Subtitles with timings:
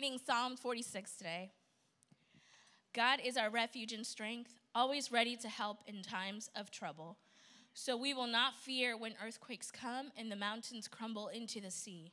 [0.00, 1.50] reading Psalm 46 today.
[2.94, 7.16] God is our refuge and strength, always ready to help in times of trouble.
[7.74, 12.12] So we will not fear when earthquakes come and the mountains crumble into the sea.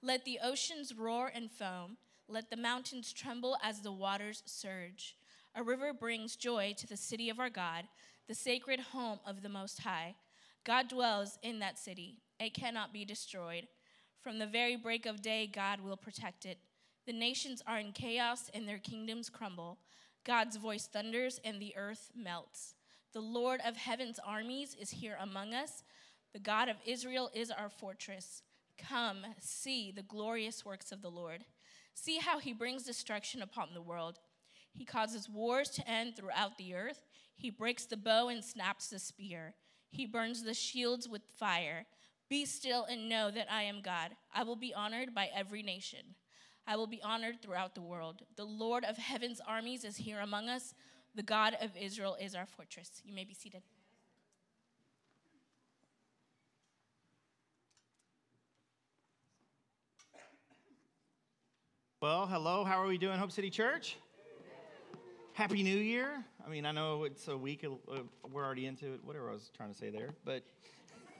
[0.00, 1.96] Let the oceans roar and foam,
[2.28, 5.16] let the mountains tremble as the waters surge.
[5.56, 7.86] A river brings joy to the city of our God,
[8.28, 10.14] the sacred home of the Most High.
[10.62, 13.66] God dwells in that city, it cannot be destroyed.
[14.22, 16.58] From the very break of day, God will protect it.
[17.08, 19.78] The nations are in chaos and their kingdoms crumble.
[20.24, 22.74] God's voice thunders and the earth melts.
[23.14, 25.84] The Lord of heaven's armies is here among us.
[26.34, 28.42] The God of Israel is our fortress.
[28.76, 31.46] Come, see the glorious works of the Lord.
[31.94, 34.18] See how he brings destruction upon the world.
[34.74, 37.06] He causes wars to end throughout the earth.
[37.34, 39.54] He breaks the bow and snaps the spear.
[39.90, 41.86] He burns the shields with fire.
[42.28, 44.10] Be still and know that I am God.
[44.30, 46.16] I will be honored by every nation.
[46.68, 48.20] I will be honored throughout the world.
[48.36, 50.74] The Lord of heaven's armies is here among us.
[51.14, 53.00] The God of Israel is our fortress.
[53.06, 53.62] You may be seated.
[62.02, 62.64] Well, hello.
[62.64, 63.96] How are we doing, Hope City Church?
[65.32, 66.22] Happy New Year.
[66.46, 67.94] I mean, I know it's a week, uh,
[68.30, 70.42] we're already into it, whatever I was trying to say there, but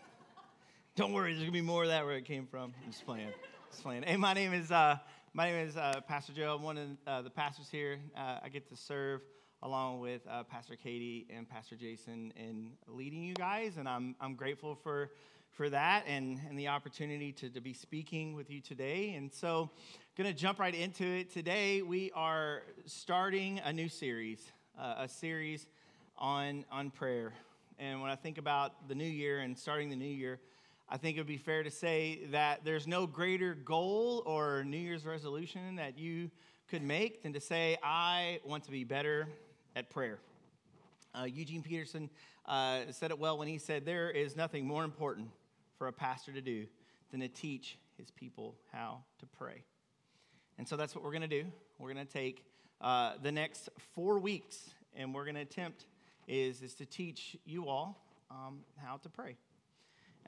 [0.94, 2.74] don't worry, there's gonna be more of that where it came from.
[2.84, 3.28] I'm just playing.
[3.70, 4.02] Just playing.
[4.02, 4.98] Hey, my name is uh,
[5.38, 6.56] my name is uh, Pastor Joe.
[6.56, 8.00] I'm one of uh, the pastors here.
[8.16, 9.20] Uh, I get to serve
[9.62, 14.34] along with uh, Pastor Katie and Pastor Jason in leading you guys, and I'm I'm
[14.34, 15.12] grateful for
[15.50, 19.14] for that and, and the opportunity to, to be speaking with you today.
[19.14, 19.70] And so,
[20.16, 21.30] going to jump right into it.
[21.30, 24.44] Today, we are starting a new series,
[24.76, 25.68] uh, a series
[26.16, 27.32] on, on prayer.
[27.78, 30.40] And when I think about the new year and starting the new year,
[30.90, 34.78] I think it would be fair to say that there's no greater goal or New
[34.78, 36.30] Year's resolution that you
[36.66, 39.28] could make than to say, I want to be better
[39.76, 40.18] at prayer.
[41.14, 42.08] Uh, Eugene Peterson
[42.46, 45.28] uh, said it well when he said, There is nothing more important
[45.76, 46.66] for a pastor to do
[47.10, 49.64] than to teach his people how to pray.
[50.56, 51.44] And so that's what we're going to do.
[51.78, 52.46] We're going to take
[52.80, 55.84] uh, the next four weeks and we're going to attempt
[56.26, 59.36] is, is to teach you all um, how to pray.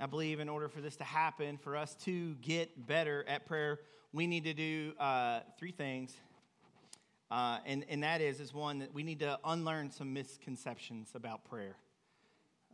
[0.02, 3.80] I believe in order for this to happen, for us to get better at prayer,
[4.14, 6.14] we need to do uh, three things.
[7.30, 11.44] Uh, and, and that is, is one, that we need to unlearn some misconceptions about
[11.44, 11.76] prayer.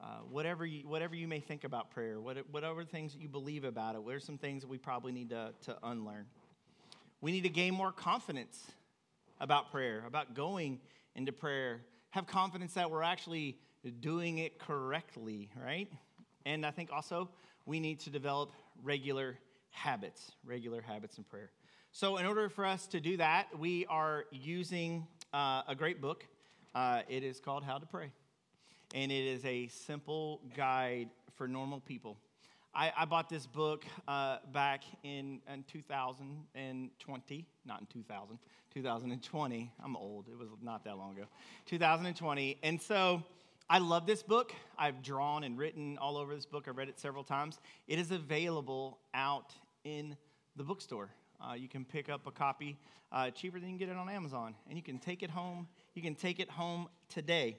[0.00, 3.96] Uh, whatever, you, whatever you may think about prayer, what, whatever things you believe about
[3.96, 6.26] it, what are some things that we probably need to, to unlearn?
[7.20, 8.62] We need to gain more confidence
[9.40, 10.78] about prayer, about going
[11.16, 11.80] into prayer.
[12.10, 13.58] Have confidence that we're actually
[13.98, 15.88] doing it correctly, right?
[16.46, 17.28] And I think also
[17.66, 18.52] we need to develop
[18.84, 19.36] regular
[19.70, 21.50] habits, regular habits in prayer.
[21.90, 26.24] So, in order for us to do that, we are using uh, a great book.
[26.72, 28.12] Uh, it is called How to Pray,
[28.94, 32.16] and it is a simple guide for normal people.
[32.72, 38.38] I, I bought this book uh, back in, in 2020, not in 2000,
[38.72, 39.72] 2020.
[39.82, 41.24] I'm old, it was not that long ago.
[41.64, 42.58] 2020.
[42.62, 43.24] And so,
[43.68, 44.52] I love this book.
[44.78, 46.68] I've drawn and written all over this book.
[46.68, 47.58] I've read it several times.
[47.88, 50.16] It is available out in
[50.54, 51.10] the bookstore.
[51.40, 52.78] Uh, you can pick up a copy
[53.10, 55.66] uh, cheaper than you can get it on Amazon, and you can take it home.
[55.94, 57.58] You can take it home today.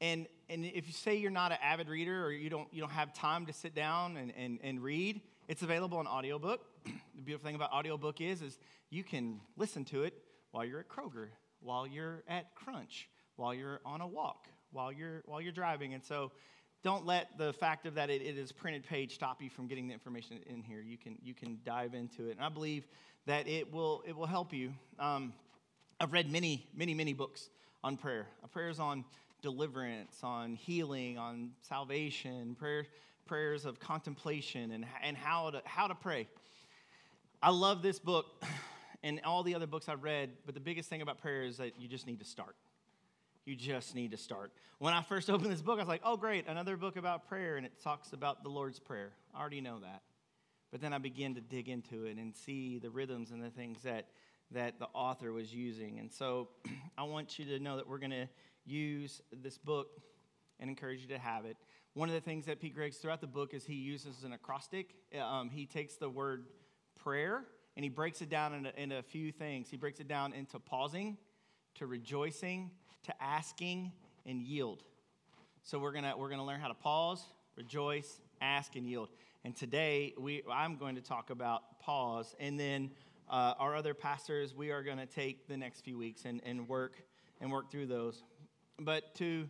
[0.00, 2.92] And, and if you say you're not an avid reader or you don't, you don't
[2.92, 6.60] have time to sit down and, and, and read, it's available on audiobook.
[6.84, 10.14] the beautiful thing about audiobook is, is you can listen to it
[10.52, 15.22] while you're at Kroger, while you're at Crunch, while you're on a walk, while you're
[15.26, 15.94] while you're driving.
[15.94, 16.32] And so
[16.82, 19.86] don't let the fact of that it, it is printed page stop you from getting
[19.86, 20.80] the information in here.
[20.80, 22.86] You can you can dive into it, and I believe
[23.26, 24.72] that it will it will help you.
[24.98, 25.32] Um,
[25.98, 27.48] I've read many many many books
[27.82, 28.26] on prayer.
[28.52, 29.04] Prayers on
[29.40, 32.86] deliverance, on healing, on salvation, prayer,
[33.26, 36.28] prayers of contemplation, and and how to how to pray.
[37.42, 38.26] I love this book
[39.02, 41.78] and all the other books I've read, but the biggest thing about prayer is that
[41.78, 42.56] you just need to start.
[43.44, 44.52] You just need to start.
[44.78, 47.56] When I first opened this book, I was like, oh, great, another book about prayer,
[47.56, 49.12] and it talks about the Lord's Prayer.
[49.34, 50.02] I already know that.
[50.72, 53.82] But then I began to dig into it and see the rhythms and the things
[53.82, 54.08] that,
[54.52, 55.98] that the author was using.
[55.98, 56.48] And so
[56.98, 58.28] I want you to know that we're going to
[58.64, 59.88] use this book
[60.58, 61.56] and encourage you to have it.
[61.92, 64.94] One of the things that Pete Greig's throughout the book is he uses an acrostic.
[65.20, 66.46] Um, he takes the word
[66.98, 67.44] prayer
[67.76, 69.68] and he breaks it down into, into a few things.
[69.68, 71.18] He breaks it down into pausing,
[71.76, 72.70] to rejoicing,
[73.04, 73.92] to asking
[74.26, 74.82] and yield.
[75.62, 77.24] So we're gonna we're gonna learn how to pause,
[77.56, 79.08] rejoice, ask, and yield.
[79.44, 82.90] And today we I'm going to talk about pause, and then
[83.28, 86.68] uh, our other pastors, we are going to take the next few weeks and, and
[86.68, 87.02] work
[87.40, 88.22] and work through those.
[88.78, 89.48] But to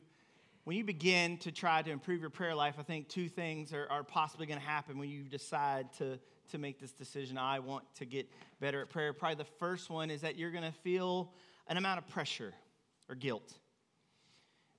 [0.64, 3.86] when you begin to try to improve your prayer life, I think two things are,
[3.90, 6.18] are possibly going to happen when you decide to,
[6.50, 7.36] to make this decision.
[7.36, 8.28] I want to get
[8.60, 9.12] better at prayer.
[9.12, 11.32] Probably the first one is that you're going to feel
[11.68, 12.54] an amount of pressure
[13.08, 13.52] or guilt.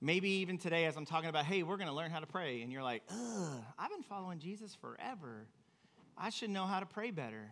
[0.01, 2.61] Maybe even today, as I'm talking about, hey, we're going to learn how to pray,
[2.61, 5.47] and you're like, ugh, I've been following Jesus forever.
[6.17, 7.51] I should know how to pray better.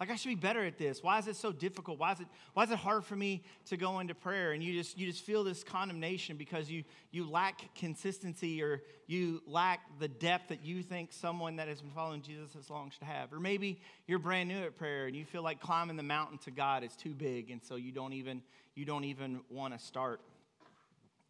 [0.00, 1.02] Like I should be better at this.
[1.02, 1.98] Why is it so difficult?
[1.98, 4.52] Why is it why is it hard for me to go into prayer?
[4.52, 9.42] And you just you just feel this condemnation because you you lack consistency or you
[9.44, 13.02] lack the depth that you think someone that has been following Jesus as long should
[13.02, 13.32] have.
[13.32, 16.52] Or maybe you're brand new at prayer and you feel like climbing the mountain to
[16.52, 18.40] God is too big and so you don't even
[18.76, 20.20] you don't even want to start.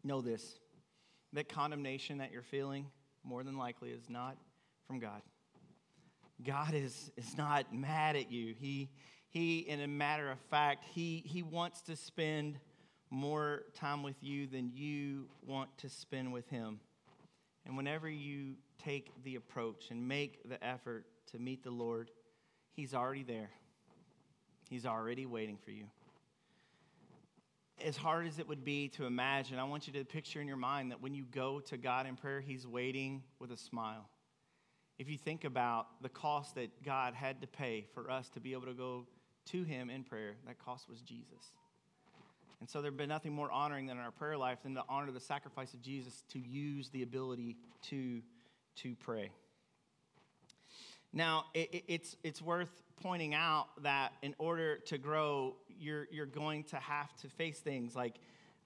[0.04, 0.58] Know this.
[1.32, 2.86] That condemnation that you're feeling
[3.24, 4.36] more than likely is not
[4.86, 5.22] from God.
[6.44, 8.54] God is, is not mad at you.
[8.58, 8.90] He,
[9.28, 12.58] he, in a matter of fact, he, he wants to spend
[13.10, 16.80] more time with you than you want to spend with him.
[17.66, 22.10] And whenever you take the approach and make the effort to meet the Lord,
[22.72, 23.50] he's already there.
[24.68, 25.84] He's already waiting for you.
[27.84, 30.56] As hard as it would be to imagine, I want you to picture in your
[30.56, 34.08] mind that when you go to God in prayer, he's waiting with a smile
[34.98, 38.52] if you think about the cost that God had to pay for us to be
[38.52, 39.06] able to go
[39.46, 41.52] to Him in prayer, that cost was Jesus.
[42.60, 45.12] And so there'd been nothing more honoring than in our prayer life than to honor
[45.12, 47.56] the sacrifice of Jesus to use the ability
[47.90, 48.20] to,
[48.76, 49.30] to pray.
[51.12, 56.64] Now, it, it's, it's worth pointing out that in order to grow, you're, you're going
[56.64, 58.16] to have to face things like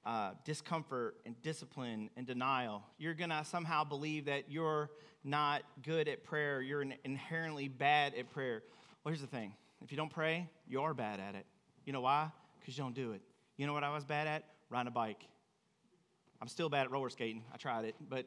[0.04, 2.82] uh, discomfort and discipline and denial.
[2.98, 4.90] You're going to somehow believe that you're
[5.24, 8.62] not good at prayer, you're inherently bad at prayer.
[9.04, 11.46] Well, here's the thing if you don't pray, you are bad at it.
[11.84, 12.30] You know why?
[12.60, 13.22] Because you don't do it.
[13.56, 14.44] You know what I was bad at?
[14.70, 15.24] Riding a bike.
[16.40, 17.44] I'm still bad at roller skating.
[17.52, 17.94] I tried it.
[18.08, 18.26] But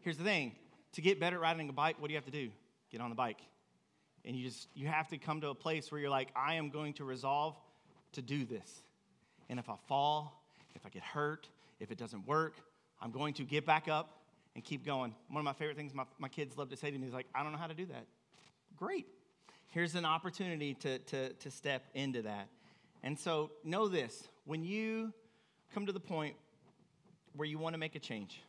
[0.00, 0.54] here's the thing
[0.92, 2.50] to get better at riding a bike, what do you have to do?
[2.90, 3.40] Get on the bike.
[4.24, 6.70] And you just you have to come to a place where you're like, I am
[6.70, 7.56] going to resolve
[8.12, 8.82] to do this.
[9.48, 10.42] And if I fall,
[10.74, 11.48] if I get hurt,
[11.80, 12.54] if it doesn't work,
[13.00, 14.18] I'm going to get back up
[14.54, 15.14] and keep going.
[15.28, 17.26] One of my favorite things my, my kids love to say to me is like,
[17.34, 18.06] I don't know how to do that.
[18.76, 19.06] Great.
[19.68, 22.48] Here's an opportunity to, to, to step into that.
[23.02, 25.12] And so know this when you
[25.72, 26.34] come to the point
[27.36, 28.40] where you want to make a change,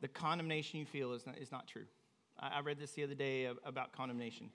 [0.00, 1.84] the condemnation you feel is not, is not true.
[2.38, 4.50] I, I read this the other day about condemnation.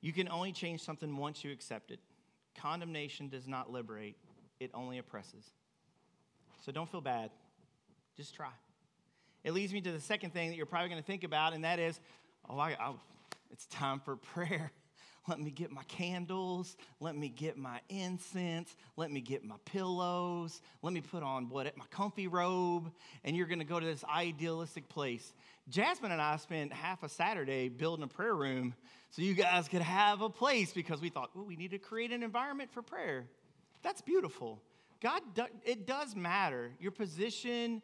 [0.00, 2.00] You can only change something once you accept it.
[2.56, 4.16] Condemnation does not liberate,
[4.60, 5.44] it only oppresses.
[6.64, 7.30] So don't feel bad.
[8.16, 8.50] Just try.
[9.42, 11.64] It leads me to the second thing that you're probably going to think about, and
[11.64, 12.00] that is,
[12.48, 12.92] oh, I, I,
[13.50, 14.72] it's time for prayer.
[15.28, 16.76] Let me get my candles.
[17.00, 18.74] Let me get my incense.
[18.96, 20.60] Let me get my pillows.
[20.82, 22.90] Let me put on what my comfy robe.
[23.24, 25.32] And you're going to go to this idealistic place.
[25.70, 28.74] Jasmine and I spent half a Saturday building a prayer room
[29.10, 32.12] so you guys could have a place because we thought, oh, we need to create
[32.12, 33.24] an environment for prayer.
[33.84, 34.60] That's beautiful.
[35.00, 35.20] God,
[35.64, 36.72] it does matter.
[36.80, 37.82] Your position,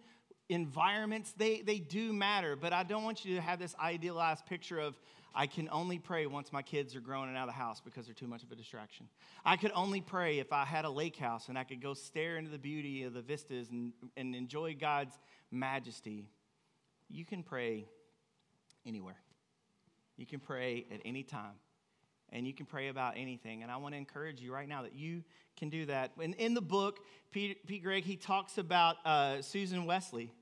[0.48, 2.56] environments, they, they do matter.
[2.56, 4.98] But I don't want you to have this idealized picture of,
[5.34, 8.06] I can only pray once my kids are grown and out of the house because
[8.06, 9.06] they're too much of a distraction.
[9.44, 12.38] I could only pray if I had a lake house and I could go stare
[12.38, 15.16] into the beauty of the vistas and, and enjoy God's
[15.50, 16.30] majesty.
[17.10, 17.86] You can pray
[18.86, 19.20] anywhere.
[20.16, 21.54] You can pray at any time
[22.32, 23.62] and you can pray about anything.
[23.62, 25.22] And I want to encourage you right now that you
[25.56, 26.12] can do that.
[26.20, 30.32] And in the book, Pete, Pete Greig, he talks about uh, Susan Wesley.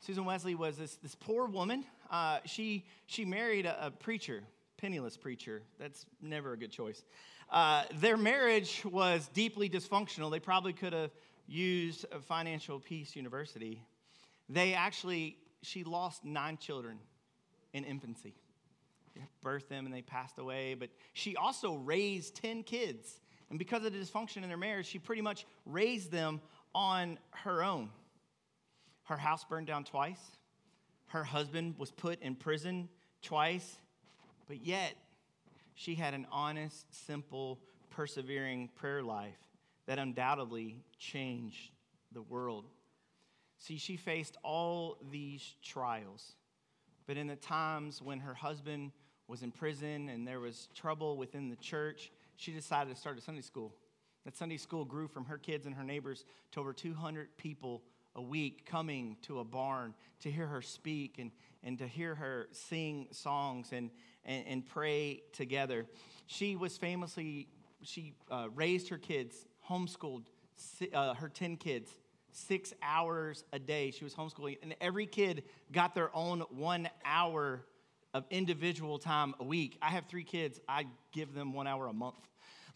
[0.00, 1.84] Susan Wesley was this, this poor woman.
[2.10, 4.42] Uh, she, she married a, a, preacher,
[4.76, 5.62] penniless preacher.
[5.78, 7.02] That's never a good choice.
[7.50, 10.30] Uh, their marriage was deeply dysfunctional.
[10.30, 11.10] They probably could have
[11.46, 13.82] used a Financial Peace University.
[14.48, 16.98] They actually, she lost nine children
[17.72, 18.34] in infancy
[19.44, 23.20] birthed them and they passed away, but she also raised 10 kids.
[23.50, 26.40] And because of the dysfunction in their marriage, she pretty much raised them
[26.74, 27.90] on her own.
[29.04, 30.20] Her house burned down twice.
[31.06, 32.88] Her husband was put in prison
[33.22, 33.78] twice.
[34.46, 34.94] But yet,
[35.74, 37.58] she had an honest, simple,
[37.90, 39.38] persevering prayer life
[39.86, 41.70] that undoubtedly changed
[42.12, 42.66] the world.
[43.58, 46.34] See, she faced all these trials.
[47.06, 48.92] But in the times when her husband
[49.28, 53.20] was in prison and there was trouble within the church, she decided to start a
[53.20, 53.72] Sunday school.
[54.24, 57.82] That Sunday school grew from her kids and her neighbors to over 200 people
[58.16, 61.30] a week coming to a barn to hear her speak and,
[61.62, 63.68] and to hear her sing songs.
[63.70, 63.90] And,
[64.28, 65.86] and, and pray together.
[66.26, 67.48] She was famously,
[67.82, 70.26] she uh, raised her kids, homeschooled
[70.92, 71.90] uh, her 10 kids,
[72.30, 73.90] six hours a day.
[73.90, 77.64] She was homeschooling, and every kid got their own one hour
[78.14, 79.78] of individual time a week.
[79.82, 82.16] I have three kids, I give them one hour a month.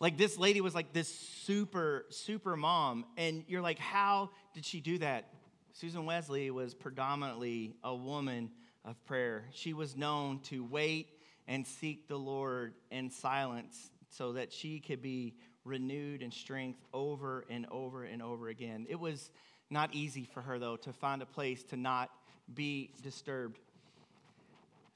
[0.00, 3.04] Like this lady was like this super, super mom.
[3.16, 5.28] And you're like, how did she do that?
[5.72, 8.50] Susan Wesley was predominantly a woman
[8.84, 9.44] of prayer.
[9.52, 11.08] She was known to wait
[11.48, 15.34] and seek the Lord in silence so that she could be
[15.64, 18.86] renewed in strength over and over and over again.
[18.88, 19.30] It was
[19.70, 22.10] not easy for her, though, to find a place to not
[22.52, 23.58] be disturbed.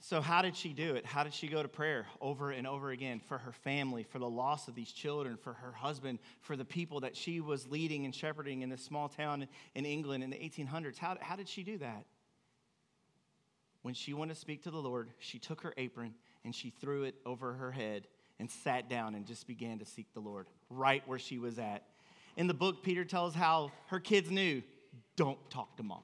[0.01, 1.05] So, how did she do it?
[1.05, 4.29] How did she go to prayer over and over again for her family, for the
[4.29, 8.15] loss of these children, for her husband, for the people that she was leading and
[8.15, 10.99] shepherding in this small town in England in the 1800s?
[10.99, 12.05] How, how did she do that?
[13.83, 17.05] When she wanted to speak to the Lord, she took her apron and she threw
[17.05, 18.07] it over her head
[18.39, 21.85] and sat down and just began to seek the Lord right where she was at.
[22.37, 24.63] In the book, Peter tells how her kids knew
[25.17, 26.03] don't talk to mom.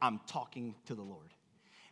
[0.00, 1.32] I'm talking to the Lord.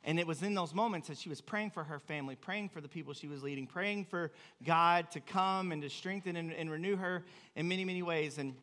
[0.07, 2.81] And it was in those moments that she was praying for her family, praying for
[2.81, 4.31] the people she was leading, praying for
[4.65, 7.25] God to come and to strengthen and, and renew her
[7.57, 8.39] in many, many ways.
[8.39, 8.55] And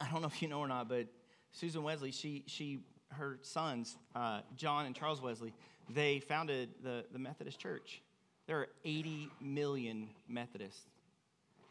[0.00, 1.06] I don't know if you know or not, but
[1.52, 2.80] Susan Wesley, she, she
[3.12, 5.54] her sons, uh, John and Charles Wesley,
[5.88, 8.02] they founded the, the Methodist Church.
[8.48, 10.82] There are 80 million Methodists.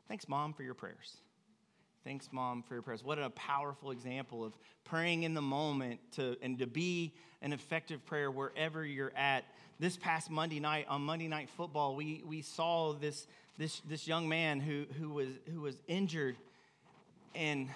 [0.08, 1.18] Thanks, Mom, for your prayers.
[2.06, 3.04] Thanks, Mom, for your prayers.
[3.04, 8.06] What a powerful example of praying in the moment to, and to be an effective
[8.06, 9.44] prayer wherever you're at.
[9.80, 13.26] This past Monday night, on Monday Night Football, we, we saw this,
[13.58, 16.38] this, this young man who, who, was, who was injured.
[17.34, 17.70] And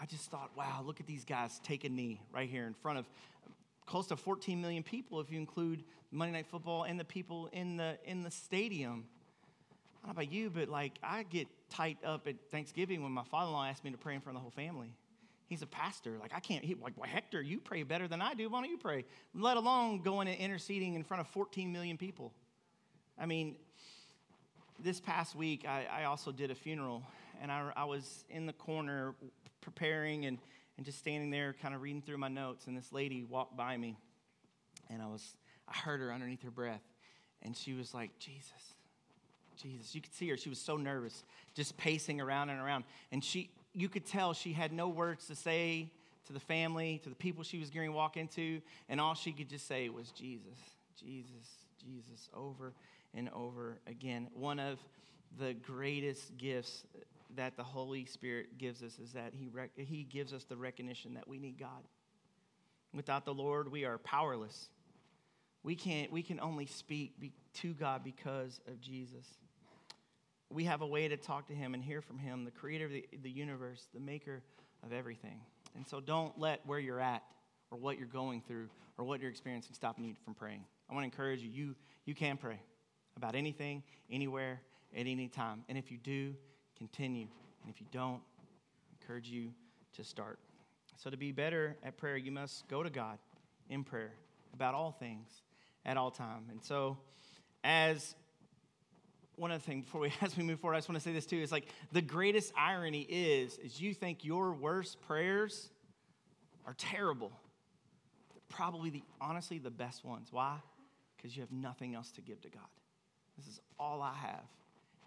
[0.00, 2.98] I just thought, wow, look at these guys take a knee right here in front
[2.98, 3.06] of
[3.86, 7.76] close to 14 million people if you include Monday Night Football and the people in
[7.76, 9.04] the, in the stadium.
[10.06, 13.66] Don't know about you, but like I get tight up at Thanksgiving when my father-in-law
[13.66, 14.94] asked me to pray in front of the whole family.
[15.48, 16.16] He's a pastor.
[16.20, 16.64] Like I can't.
[16.64, 18.48] He, like well, Hector, you pray better than I do.
[18.48, 19.04] Why don't you pray?
[19.34, 22.32] Let alone going and interceding in front of 14 million people.
[23.18, 23.56] I mean,
[24.78, 27.02] this past week I, I also did a funeral,
[27.42, 29.16] and I, I was in the corner
[29.60, 30.38] preparing and
[30.76, 32.68] and just standing there, kind of reading through my notes.
[32.68, 33.96] And this lady walked by me,
[34.88, 35.36] and I was
[35.68, 36.84] I heard her underneath her breath,
[37.42, 38.75] and she was like, Jesus.
[39.56, 39.94] Jesus.
[39.94, 40.36] You could see her.
[40.36, 42.84] She was so nervous, just pacing around and around.
[43.12, 45.90] And she, you could tell she had no words to say
[46.26, 48.60] to the family, to the people she was going to walk into.
[48.88, 50.58] And all she could just say was, Jesus,
[51.00, 52.72] Jesus, Jesus, over
[53.14, 54.28] and over again.
[54.34, 54.78] One of
[55.38, 56.84] the greatest gifts
[57.36, 61.14] that the Holy Spirit gives us is that he, rec- he gives us the recognition
[61.14, 61.84] that we need God.
[62.94, 64.68] Without the Lord, we are powerless.
[65.62, 69.26] We, can't, we can only speak be, to God because of Jesus
[70.50, 72.92] we have a way to talk to him and hear from him, the creator of
[72.92, 74.42] the, the universe, the maker
[74.84, 75.40] of everything.
[75.74, 77.22] And so don't let where you're at
[77.70, 80.64] or what you're going through or what you're experiencing stop you from praying.
[80.88, 81.74] I want to encourage you, you,
[82.04, 82.60] you can pray
[83.16, 84.60] about anything, anywhere,
[84.94, 85.64] at any time.
[85.68, 86.34] And if you do,
[86.78, 87.26] continue.
[87.62, 89.50] And if you don't, I encourage you
[89.94, 90.38] to start.
[90.96, 93.18] So to be better at prayer, you must go to God
[93.68, 94.12] in prayer
[94.54, 95.28] about all things
[95.84, 96.46] at all time.
[96.50, 96.98] And so
[97.64, 98.14] as
[99.36, 101.26] one other thing before we as we move forward, I just want to say this
[101.26, 101.38] too.
[101.38, 105.70] Is like the greatest irony is is you think your worst prayers
[106.66, 107.30] are terrible.
[108.32, 110.28] They're probably the honestly the best ones.
[110.30, 110.56] Why?
[111.16, 112.62] Because you have nothing else to give to God.
[113.36, 114.44] This is all I have.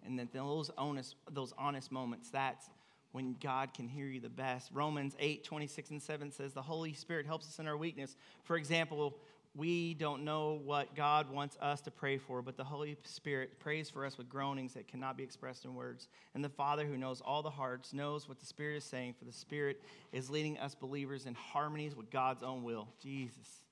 [0.05, 2.69] And then those honest, those honest moments, that's
[3.11, 4.69] when God can hear you the best.
[4.73, 8.15] Romans 8, 26 and 7 says, The Holy Spirit helps us in our weakness.
[8.43, 9.17] For example,
[9.55, 13.89] we don't know what God wants us to pray for, but the Holy Spirit prays
[13.89, 16.07] for us with groanings that cannot be expressed in words.
[16.35, 19.25] And the Father, who knows all the hearts, knows what the Spirit is saying, for
[19.25, 22.87] the Spirit is leading us believers in harmonies with God's own will.
[23.01, 23.63] Jesus.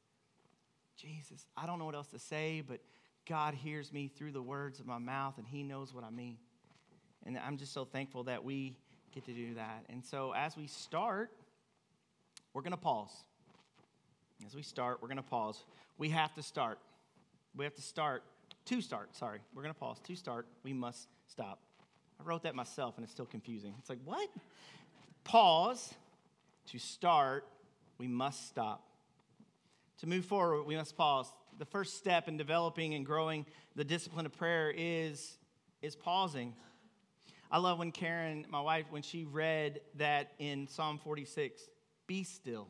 [0.98, 1.46] Jesus.
[1.56, 2.80] I don't know what else to say, but
[3.28, 6.38] God hears me through the words of my mouth, and He knows what I mean.
[7.26, 8.76] And I'm just so thankful that we
[9.14, 9.86] get to do that.
[9.90, 11.32] And so as we start,
[12.54, 13.12] we're going to pause.
[14.46, 15.64] As we start, we're going to pause.
[15.98, 16.80] We have to start.
[17.56, 18.24] We have to start.
[18.66, 19.40] To start, sorry.
[19.54, 20.00] We're going to pause.
[20.04, 21.60] To start, we must stop.
[22.20, 23.74] I wrote that myself and it's still confusing.
[23.80, 24.30] It's like, what?
[25.24, 25.94] Pause.
[26.72, 27.46] To start,
[27.98, 28.84] we must stop.
[30.00, 31.32] To move forward, we must pause.
[31.58, 35.38] The first step in developing and growing the discipline of prayer is,
[35.82, 36.54] is pausing.
[37.50, 41.62] I love when Karen, my wife, when she read that in Psalm 46,
[42.06, 42.68] be still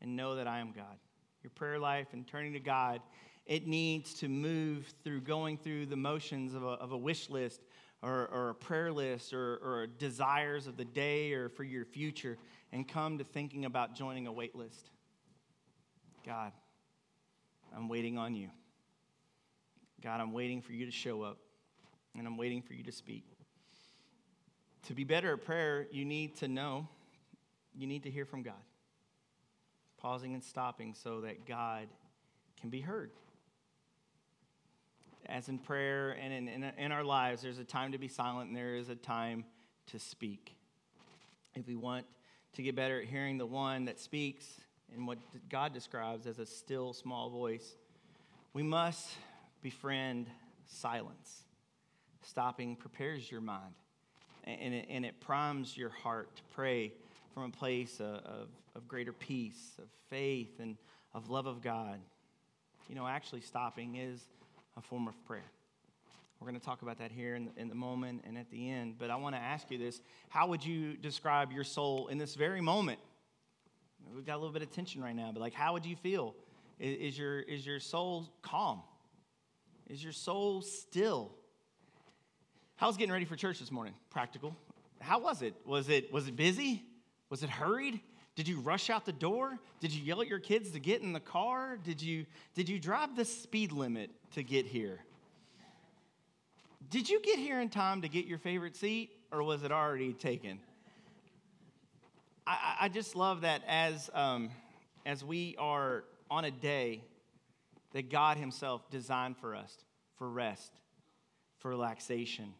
[0.00, 0.96] and know that I am God.
[1.42, 3.00] Your prayer life and turning to God
[3.48, 7.62] it needs to move through going through the motions of a, of a wish list
[8.02, 12.36] or, or a prayer list or, or desires of the day or for your future
[12.72, 14.90] and come to thinking about joining a wait list.
[16.26, 16.52] God,
[17.74, 18.50] I'm waiting on you.
[20.02, 21.38] God, I'm waiting for you to show up
[22.16, 23.24] and I'm waiting for you to speak.
[24.88, 26.86] To be better at prayer, you need to know,
[27.74, 28.54] you need to hear from God.
[29.98, 31.88] Pausing and stopping so that God
[32.60, 33.10] can be heard.
[35.26, 38.48] As in prayer and in, in, in, our lives, there's a time to be silent
[38.48, 39.44] and there is a time
[39.88, 40.56] to speak.
[41.54, 42.06] If we want
[42.54, 44.46] to get better at hearing the one that speaks
[44.94, 45.18] and what
[45.50, 47.76] God describes as a still small voice,
[48.54, 49.08] we must
[49.60, 50.28] befriend
[50.66, 51.42] silence.
[52.22, 53.74] Stopping prepares your mind
[54.48, 56.92] and it, and it primes your heart to pray
[57.34, 60.76] from a place of, of, greater peace, of faith, and
[61.12, 61.98] of love of God.
[62.88, 64.22] You know, actually, stopping is
[64.76, 65.50] a form of prayer.
[66.40, 68.70] We're going to talk about that here in the, in the moment and at the
[68.70, 68.94] end.
[68.98, 72.36] But I want to ask you this How would you describe your soul in this
[72.36, 73.00] very moment?
[74.14, 76.34] We've got a little bit of tension right now, but like, how would you feel?
[76.78, 78.80] Is, is your, is your soul calm?
[79.88, 81.32] Is your soul still?
[82.76, 83.94] How's getting ready for church this morning?
[84.08, 84.56] Practical.
[85.00, 85.54] How was it?
[85.66, 86.84] Was it was it busy?
[87.28, 88.00] Was it hurried?
[88.38, 89.58] Did you rush out the door?
[89.80, 91.76] Did you yell at your kids to get in the car?
[91.82, 95.00] Did you did you drive the speed limit to get here?
[96.88, 100.12] Did you get here in time to get your favorite seat or was it already
[100.12, 100.60] taken?
[102.46, 104.50] I, I just love that as um,
[105.04, 107.02] as we are on a day
[107.92, 109.74] that God Himself designed for us
[110.16, 110.70] for rest,
[111.58, 112.54] for relaxation,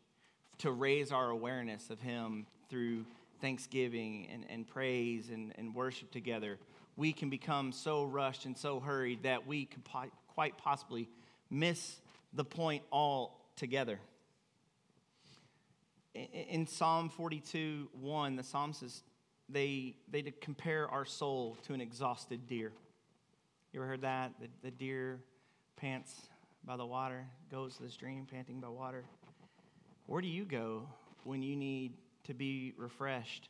[0.59, 3.05] to raise our awareness of Him through
[3.41, 6.59] thanksgiving and, and praise and, and worship together,
[6.97, 11.09] we can become so rushed and so hurried that we could po- quite possibly
[11.51, 12.01] miss
[12.33, 14.01] the point altogether.
[16.15, 19.03] In, in Psalm 42 1, the psalm says
[19.49, 22.73] they, they compare our soul to an exhausted deer.
[23.73, 24.33] You ever heard that?
[24.41, 25.21] The, the deer
[25.77, 26.29] pants
[26.65, 29.05] by the water, goes to the stream, panting by water.
[30.07, 30.83] Where do you go
[31.25, 31.93] when you need
[32.29, 33.49] to be refreshed?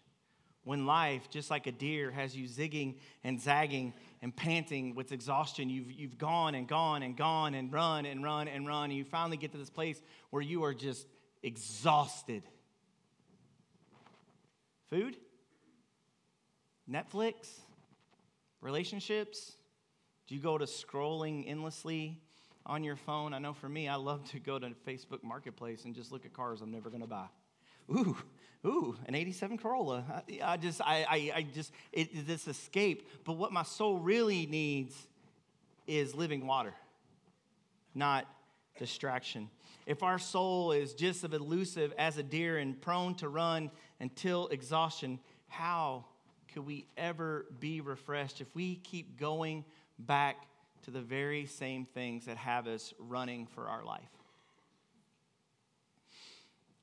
[0.65, 5.71] When life, just like a deer, has you zigging and zagging and panting with exhaustion,
[5.71, 9.05] you've, you've gone and gone and gone and run and run and run, and you
[9.05, 11.07] finally get to this place where you are just
[11.43, 12.43] exhausted.
[14.91, 15.17] Food?
[16.91, 17.61] Netflix?
[18.61, 19.53] Relationships?
[20.27, 22.21] Do you go to scrolling endlessly
[22.69, 23.33] on your phone.
[23.33, 26.33] I know for me, I love to go to Facebook Marketplace and just look at
[26.33, 27.27] cars I'm never going to buy.
[27.91, 28.17] Ooh,
[28.67, 30.05] ooh, an 87 Corolla.
[30.29, 33.09] I, I just, I, I, I just, it, this escape.
[33.25, 34.95] But what my soul really needs
[35.87, 36.75] is living water,
[37.95, 38.27] not
[38.79, 39.51] distraction.
[39.87, 44.49] If our soul is just as elusive as a deer and prone to run until
[44.49, 45.19] exhaustion,
[45.49, 46.05] how
[46.53, 49.65] could we ever be refreshed if we keep going
[49.99, 50.49] back
[50.89, 54.09] to the very same things that have us running for our life.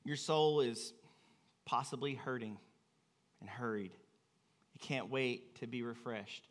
[0.04, 0.92] Your soul is
[1.66, 2.56] possibly hurting
[3.40, 3.92] and hurried.
[4.72, 6.48] You can't wait to be refreshed.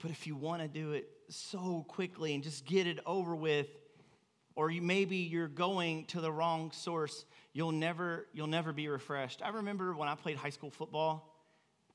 [0.00, 3.68] But if you want to do it so quickly and just get it over with,
[4.56, 9.40] or you, maybe you're going to the wrong source, you'll never, you'll never be refreshed.
[9.42, 11.28] I remember when I played high school football,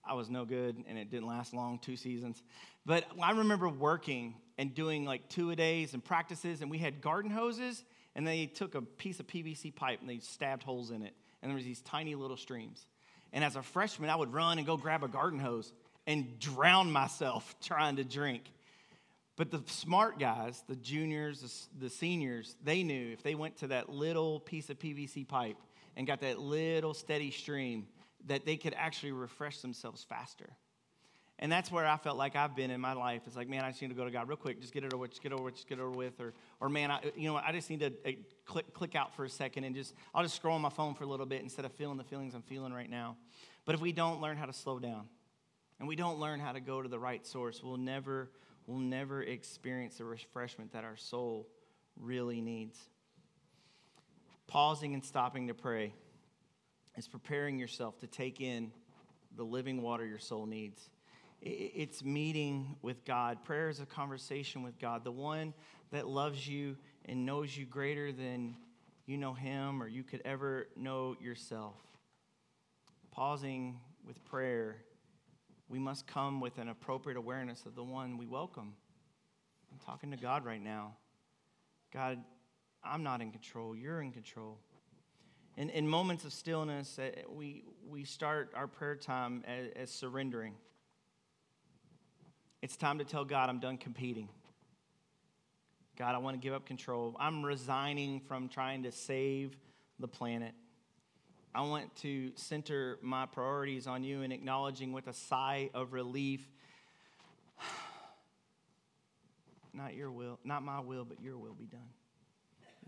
[0.06, 2.42] I was no good and it didn't last long, two seasons.
[2.86, 7.02] But I remember working and doing like two a days and practices, and we had
[7.02, 7.84] garden hoses,
[8.16, 11.14] and they took a piece of PVC pipe and they stabbed holes in it,
[11.48, 12.86] and there was these tiny little streams.
[13.32, 15.72] And as a freshman, I would run and go grab a garden hose
[16.06, 18.44] and drown myself trying to drink.
[19.38, 23.88] But the smart guys, the juniors, the, seniors, they knew if they went to that
[23.88, 25.56] little piece of PVC pipe
[25.96, 27.88] and got that little steady stream,
[28.26, 30.50] that they could actually refresh themselves faster.
[31.40, 33.22] And that's where I felt like I've been in my life.
[33.28, 34.60] It's like, man, I just need to go to God real quick.
[34.60, 36.20] Just get it over with, just get over with, just get over with.
[36.20, 38.12] Or, or man, I, you know, I just need to uh,
[38.46, 41.04] click, click out for a second and just, I'll just scroll on my phone for
[41.04, 43.18] a little bit instead of feeling the feelings I'm feeling right now.
[43.66, 45.06] But if we don't learn how to slow down
[45.80, 48.32] and we don't learn how to go to the right source, we'll never,
[48.66, 51.48] we'll never experience the refreshment that our soul
[51.96, 52.80] really needs.
[54.48, 55.94] Pausing and stopping to pray
[56.96, 58.72] is preparing yourself to take in
[59.36, 60.90] the living water your soul needs.
[61.42, 63.44] It's meeting with God.
[63.44, 65.54] Prayer is a conversation with God, the one
[65.92, 68.56] that loves you and knows you greater than
[69.06, 71.76] you know him or you could ever know yourself.
[73.12, 74.78] Pausing with prayer,
[75.70, 78.74] we must come with an appropriate awareness of the one we welcome.
[79.72, 80.96] I'm talking to God right now.
[81.94, 82.20] God,
[82.84, 83.76] I'm not in control.
[83.76, 84.60] You're in control.
[85.56, 90.54] In, in moments of stillness, uh, we, we start our prayer time as, as surrendering.
[92.62, 94.30] It's time to tell God, I'm done competing.
[95.98, 97.16] God, I want to give up control.
[97.20, 99.56] I'm resigning from trying to save
[100.00, 100.54] the planet.
[101.54, 106.48] I want to center my priorities on you and acknowledging with a sigh of relief
[109.74, 111.90] not your will, not my will, but your will be done.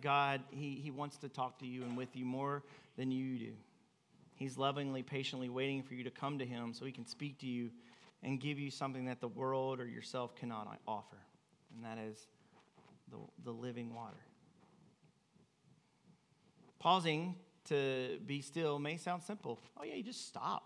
[0.01, 2.63] God, he, he wants to talk to you and with you more
[2.97, 3.53] than you do.
[4.35, 7.47] He's lovingly, patiently waiting for you to come to him so he can speak to
[7.47, 7.71] you
[8.23, 11.17] and give you something that the world or yourself cannot offer,
[11.75, 12.17] and that is
[13.09, 14.17] the, the living water.
[16.79, 19.59] Pausing to be still may sound simple.
[19.77, 20.63] Oh, yeah, you just stop.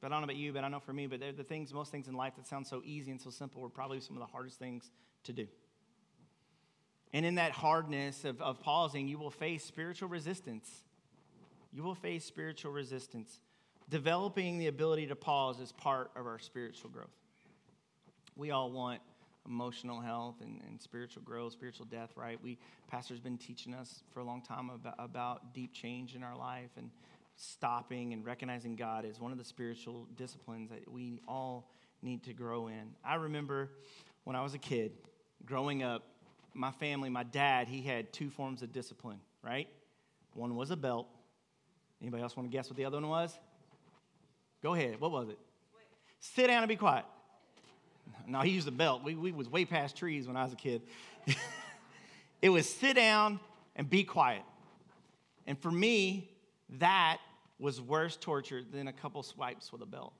[0.00, 1.72] But I don't know about you, but I know for me, but they're the things,
[1.72, 4.20] most things in life that sound so easy and so simple are probably some of
[4.20, 4.90] the hardest things
[5.24, 5.46] to do.
[7.12, 10.70] And in that hardness of, of pausing, you will face spiritual resistance.
[11.72, 13.40] You will face spiritual resistance.
[13.90, 17.08] Developing the ability to pause is part of our spiritual growth.
[18.36, 19.00] We all want
[19.46, 22.38] emotional health and, and spiritual growth, spiritual death, right?
[22.42, 22.58] We
[22.90, 26.70] pastor's been teaching us for a long time about, about deep change in our life
[26.76, 26.90] and
[27.36, 31.70] stopping and recognizing God is one of the spiritual disciplines that we all
[32.02, 32.94] need to grow in.
[33.04, 33.70] I remember
[34.24, 34.92] when I was a kid,
[35.46, 36.02] growing up,
[36.52, 39.68] my family, my dad, he had two forms of discipline, right?
[40.34, 41.06] One was a belt.
[42.02, 43.38] Anybody else want to guess what the other one was?
[44.62, 45.00] Go ahead.
[45.00, 45.38] What was it?
[46.20, 47.04] Sit down and be quiet.
[48.26, 49.02] No, he used a belt.
[49.04, 50.82] We, we was way past trees when I was a kid.
[52.42, 53.40] it was sit down
[53.76, 54.42] and be quiet.
[55.46, 56.30] And for me,
[56.78, 57.18] that
[57.58, 60.12] was worse torture than a couple swipes with a belt.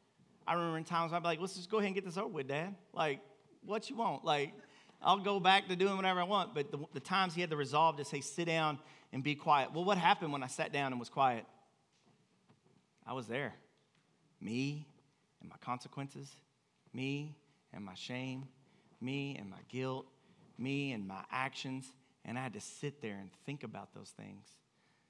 [0.46, 2.28] I remember in times I'd be like, let's just go ahead and get this over
[2.28, 2.74] with, Dad.
[2.94, 3.20] Like,
[3.64, 4.24] what you want?
[4.24, 4.54] Like,
[5.02, 6.54] I'll go back to doing whatever I want.
[6.54, 8.78] But the, the times he had the resolve to say, sit down
[9.12, 9.72] and be quiet.
[9.74, 11.44] Well, what happened when I sat down and was quiet?
[13.06, 13.54] I was there.
[14.40, 14.86] Me
[15.40, 16.30] and my consequences,
[16.92, 17.36] me
[17.72, 18.46] and my shame,
[19.00, 20.06] me and my guilt,
[20.56, 21.92] me and my actions.
[22.24, 24.46] And I had to sit there and think about those things.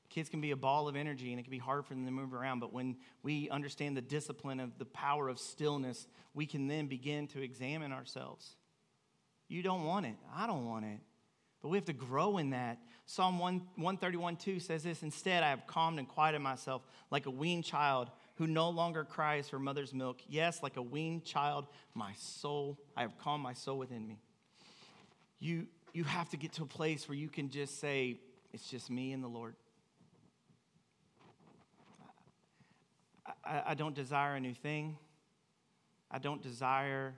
[0.09, 2.11] Kids can be a ball of energy and it can be hard for them to
[2.11, 6.67] move around, but when we understand the discipline of the power of stillness, we can
[6.67, 8.57] then begin to examine ourselves.
[9.49, 10.17] You don't want it.
[10.35, 11.01] I don't want it.
[11.61, 12.79] But we have to grow in that.
[13.07, 17.31] Psalm 1, 131 2 says this Instead, I have calmed and quieted myself like a
[17.31, 20.21] weaned child who no longer cries for mother's milk.
[20.29, 24.21] Yes, like a weaned child, my soul, I have calmed my soul within me.
[25.41, 28.21] You, you have to get to a place where you can just say,
[28.53, 29.57] It's just me and the Lord.
[33.45, 34.97] I, I don't desire a new thing.
[36.09, 37.15] I don't desire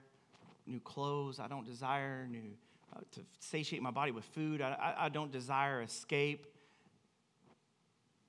[0.65, 1.39] new clothes.
[1.39, 2.57] I don't desire new
[2.95, 4.59] uh, to satiate my body with food.
[4.59, 6.47] I, I, I don't desire escape.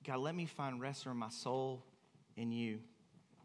[0.05, 1.83] God, let me find rest for my soul
[2.37, 2.79] in you.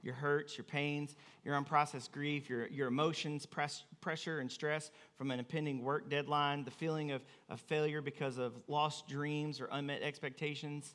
[0.03, 5.31] Your hurts, your pains, your unprocessed grief, your, your emotions, press, pressure and stress from
[5.31, 10.03] an impending work deadline, the feeling of, of failure because of lost dreams or unmet
[10.03, 10.95] expectations.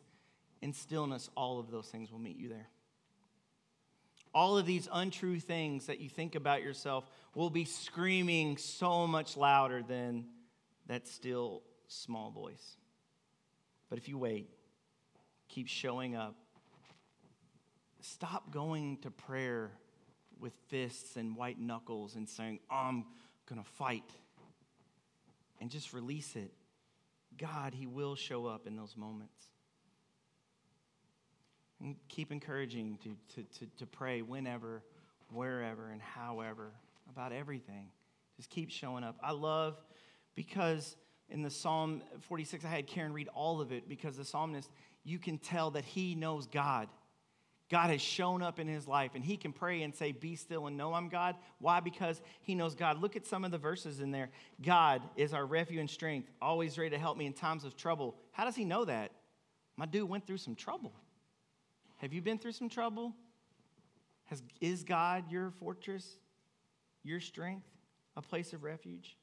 [0.61, 2.69] In stillness, all of those things will meet you there
[4.33, 9.37] all of these untrue things that you think about yourself will be screaming so much
[9.37, 10.25] louder than
[10.87, 12.77] that still small voice.
[13.89, 14.49] But if you wait,
[15.49, 16.35] keep showing up,
[18.03, 19.71] stop going to prayer
[20.39, 23.05] with fists and white knuckles and saying, I'm
[23.47, 24.09] going to fight,
[25.61, 26.51] and just release it.
[27.37, 29.45] God, He will show up in those moments.
[31.81, 34.83] And keep encouraging to, to, to, to pray whenever,
[35.31, 36.71] wherever, and however
[37.09, 37.89] about everything.
[38.37, 39.17] Just keep showing up.
[39.21, 39.77] I love
[40.35, 40.95] because
[41.29, 44.69] in the Psalm 46, I had Karen read all of it because the psalmist,
[45.03, 46.87] you can tell that he knows God.
[47.73, 50.67] God has shown up in his life and he can pray and say, Be still
[50.67, 51.35] and know I'm God.
[51.57, 51.79] Why?
[51.79, 53.01] Because he knows God.
[53.01, 54.29] Look at some of the verses in there.
[54.61, 58.15] God is our refuge and strength, always ready to help me in times of trouble.
[58.31, 59.09] How does he know that?
[59.75, 60.93] My dude went through some trouble.
[61.97, 63.15] Have you been through some trouble?
[64.25, 66.17] Has, is God your fortress,
[67.03, 67.65] your strength,
[68.15, 69.17] a place of refuge?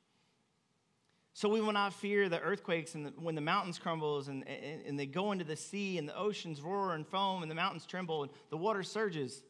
[1.32, 4.82] So we will not fear the earthquakes and the, when the mountains crumbles and, and,
[4.84, 7.86] and, they go into the sea and the oceans roar and foam and the mountains
[7.86, 9.42] tremble and the water surges.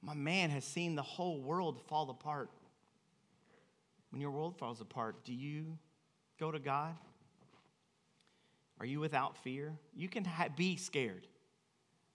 [0.00, 2.50] My man has seen the whole world fall apart.
[4.10, 5.78] When your world falls apart, do you
[6.40, 6.94] go to God?
[8.80, 9.76] Are you without fear?
[9.94, 11.26] You can ha- be scared.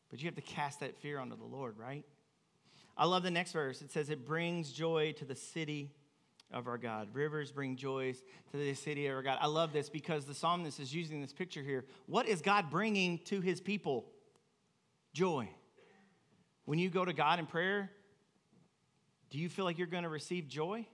[0.10, 2.06] But you have to cast that fear onto the Lord, right?
[2.96, 3.82] I love the next verse.
[3.82, 5.92] It says, It brings joy to the city
[6.54, 7.10] of our God.
[7.14, 9.40] Rivers bring joys to the city of our God.
[9.42, 11.86] I love this because the psalmist is using this picture here.
[12.06, 14.06] What is God bringing to his people?
[15.14, 15.50] Joy.
[16.66, 17.92] When you go to God in prayer,
[19.32, 20.86] do you feel like you're going to receive joy?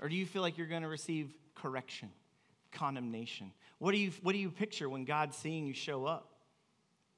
[0.00, 2.10] Or do you feel like you're going to receive correction,
[2.70, 3.50] condemnation?
[3.78, 6.30] What do you, what do you picture when God's seeing you show up?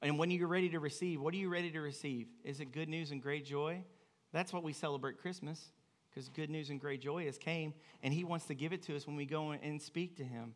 [0.01, 2.27] And when you're ready to receive, what are you ready to receive?
[2.43, 3.83] Is it good news and great joy?
[4.31, 5.71] That's what we celebrate Christmas
[6.17, 8.95] because good news and great joy has came, and He wants to give it to
[8.95, 10.55] us when we go and speak to Him.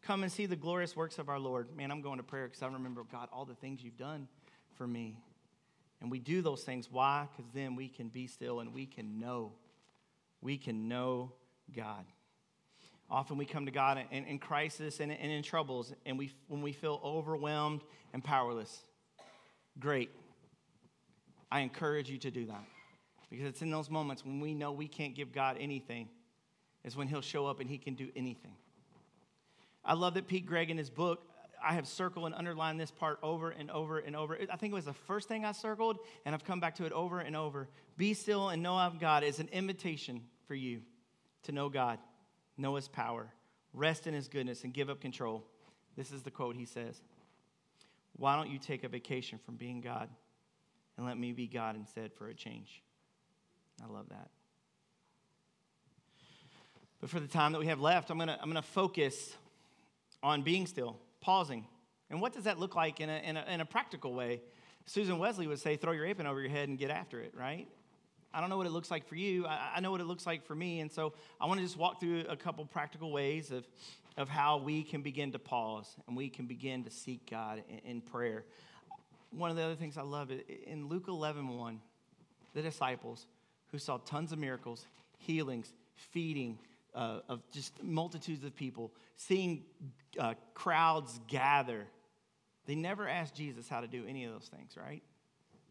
[0.00, 1.76] Come and see the glorious works of our Lord.
[1.76, 4.28] Man, I'm going to prayer because I remember, God, all the things you've done
[4.78, 5.18] for me.
[6.00, 6.90] And we do those things.
[6.90, 7.28] Why?
[7.30, 9.52] Because then we can be still and we can know.
[10.40, 11.32] We can know
[11.76, 12.06] God.
[13.10, 16.62] Often we come to God in, in crisis and, and in troubles, and we, when
[16.62, 17.82] we feel overwhelmed
[18.14, 18.80] and powerless.
[19.78, 20.08] Great.
[21.52, 22.64] I encourage you to do that.
[23.30, 26.08] Because it's in those moments when we know we can't give God anything,
[26.84, 28.52] is when He'll show up and He can do anything.
[29.84, 31.22] I love that Pete Greig in his book,
[31.62, 34.38] I have circled and underlined this part over and over and over.
[34.50, 36.92] I think it was the first thing I circled, and I've come back to it
[36.92, 37.68] over and over.
[37.96, 40.82] Be still and know of God is an invitation for you
[41.44, 41.98] to know God,
[42.58, 43.28] know His power,
[43.72, 45.44] rest in His goodness, and give up control.
[45.96, 47.00] This is the quote he says
[48.16, 50.08] Why don't you take a vacation from being God
[50.96, 52.82] and let me be God instead for a change?
[53.82, 54.30] I love that.
[57.00, 59.36] But for the time that we have left, I'm going to I'm going to focus
[60.22, 61.66] on being still, pausing.
[62.10, 64.40] And what does that look like in a, in a, in a practical way?
[64.86, 67.66] Susan Wesley would say, throw your apron over your head and get after it, right?
[68.32, 69.46] I don't know what it looks like for you.
[69.46, 70.80] I, I know what it looks like for me.
[70.80, 73.66] And so I want to just walk through a couple practical ways of,
[74.16, 77.90] of how we can begin to pause and we can begin to seek God in,
[77.90, 78.44] in prayer.
[79.30, 80.30] One of the other things I love
[80.66, 81.80] in Luke 11 1,
[82.54, 83.26] the disciples,
[83.74, 84.86] who saw tons of miracles,
[85.18, 86.56] healings, feeding
[86.94, 89.64] uh, of just multitudes of people, seeing
[90.16, 91.88] uh, crowds gather.
[92.66, 95.02] They never asked Jesus how to do any of those things, right?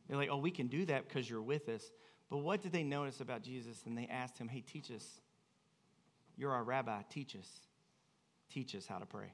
[0.09, 1.81] They're like, oh, we can do that because you're with us.
[2.29, 3.81] But what did they notice about Jesus?
[3.85, 5.07] And they asked him, hey, teach us.
[6.35, 7.03] You're our rabbi.
[7.09, 7.47] Teach us.
[8.51, 9.31] Teach us how to pray.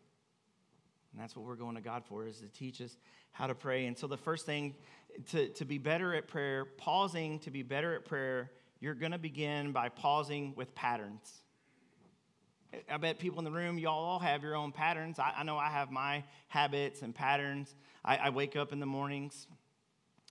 [1.12, 2.96] And that's what we're going to God for, is to teach us
[3.32, 3.88] how to pray.
[3.88, 4.76] And so the first thing
[5.32, 9.18] to, to be better at prayer, pausing to be better at prayer, you're going to
[9.18, 11.44] begin by pausing with patterns.
[12.90, 15.18] I bet people in the room, y'all all have your own patterns.
[15.18, 17.76] I, I know I have my habits and patterns.
[18.06, 19.48] I, I, wake up in the mornings,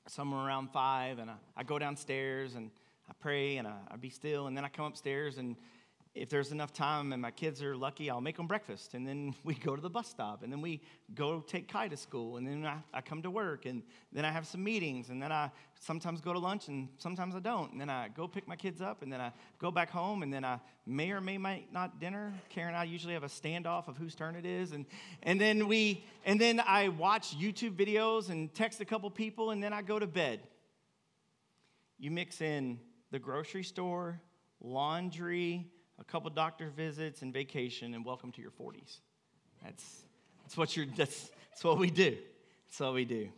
[0.07, 2.71] somewhere around five, and I, I go downstairs and
[3.09, 5.57] I pray and I, I be still, and then I come upstairs and
[6.19, 8.95] if there's enough time and my kids are lucky, I'll make them breakfast.
[8.95, 10.43] And then we go to the bus stop.
[10.43, 10.81] And then we
[11.15, 12.37] go take Kai to school.
[12.37, 13.67] And then I, I, come to work.
[13.67, 15.11] And then I have some meetings.
[15.11, 15.51] And then I
[15.81, 17.71] sometimes go to lunch and sometimes I don't.
[17.73, 19.03] And then I go pick my kids up.
[19.03, 20.23] And then I go back home.
[20.23, 22.33] And then I may or may not dinner.
[22.49, 24.73] Karen and I usually have a standoff of whose turn it is.
[24.73, 24.87] And,
[25.23, 29.51] and, then, we, and then I watch YouTube videos and text a couple people.
[29.51, 30.41] And then I go to bed.
[31.99, 32.79] You mix in
[33.11, 34.21] the grocery store,
[34.61, 35.67] laundry,
[35.99, 38.99] a couple doctor visits and vacation, and welcome to your 40s.
[39.65, 40.03] That's,
[40.43, 42.17] that's, what, you're, that's, that's what we do.
[42.69, 43.29] That's what we do.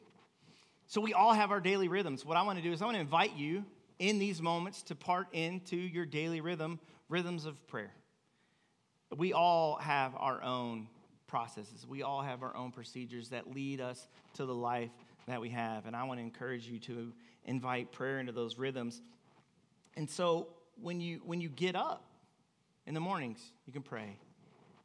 [0.87, 2.25] So we all have our daily rhythms.
[2.25, 3.65] What I want to do is I want to invite you
[3.99, 7.93] in these moments to part into your daily rhythm, rhythms of prayer.
[9.17, 10.89] We all have our own
[11.27, 11.87] processes.
[11.89, 14.91] We all have our own procedures that lead us to the life
[15.29, 15.87] that we have.
[15.87, 17.13] And I want to encourage you to
[17.45, 19.01] invite prayer into those rhythms.
[19.97, 20.49] And so
[20.81, 22.10] when you when you get up,
[22.91, 24.19] in the mornings, you can pray.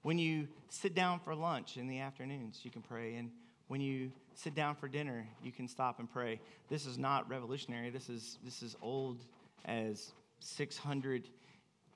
[0.03, 3.15] When you sit down for lunch in the afternoons, you can pray.
[3.15, 3.31] And
[3.67, 6.39] when you sit down for dinner, you can stop and pray.
[6.69, 7.89] This is not revolutionary.
[7.89, 9.25] This is, this is old
[9.65, 11.27] as 600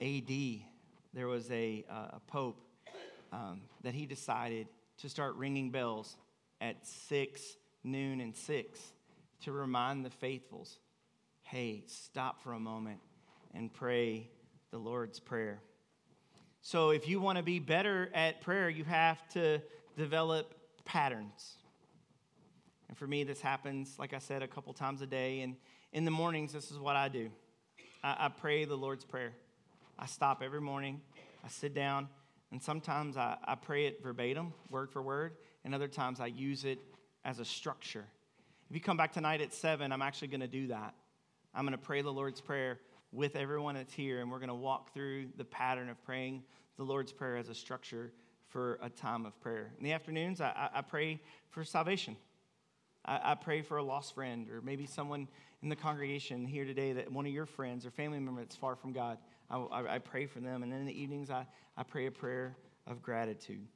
[0.02, 0.32] AD.
[1.14, 2.60] There was a, uh, a pope
[3.32, 4.66] um, that he decided
[5.02, 6.18] to start ringing bells
[6.60, 7.40] at 6,
[7.84, 8.80] noon, and 6
[9.42, 10.80] to remind the faithfuls
[11.44, 13.00] hey, stop for a moment
[13.54, 14.28] and pray
[14.72, 15.62] the Lord's Prayer.
[16.62, 19.62] So, if you want to be better at prayer, you have to
[19.96, 21.56] develop patterns.
[22.90, 25.42] And for me, this happens, like I said, a couple times a day.
[25.42, 25.56] And
[25.94, 27.30] in the mornings, this is what I do
[28.04, 29.32] I, I pray the Lord's Prayer.
[29.98, 31.02] I stop every morning,
[31.44, 32.08] I sit down,
[32.52, 35.34] and sometimes I, I pray it verbatim, word for word,
[35.66, 36.80] and other times I use it
[37.26, 38.06] as a structure.
[38.70, 40.94] If you come back tonight at 7, I'm actually going to do that.
[41.54, 42.80] I'm going to pray the Lord's Prayer
[43.12, 46.44] with everyone that's here, and we're going to walk through the pattern of praying
[46.78, 48.12] the Lord's Prayer as a structure
[48.48, 49.72] for a time of prayer.
[49.78, 52.16] In the afternoons, I, I pray for salvation.
[53.06, 55.28] I, I, pray for a lost friend, or maybe someone
[55.62, 58.76] in the congregation here today that one of your friends or family member that's far
[58.76, 59.18] from God.
[59.50, 60.64] I, I, I pray for them.
[60.64, 61.46] And then in the evenings, I,
[61.78, 62.56] I pray a prayer
[62.88, 63.68] of gratitude.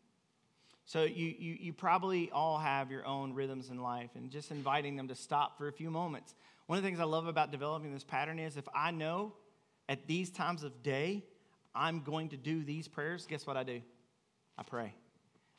[0.86, 4.96] So you, you, you probably all have your own rhythms in life, and just inviting
[4.96, 6.36] them to stop for a few moments.
[6.68, 9.34] One of the things I love about developing this pattern is if I know
[9.90, 11.24] at these times of day
[11.76, 13.82] I'm going to do these prayers, guess what I do?
[14.58, 14.94] I pray.